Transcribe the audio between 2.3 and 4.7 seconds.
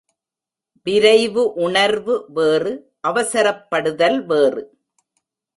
வேறு அவசரப்படுதல் வேறு.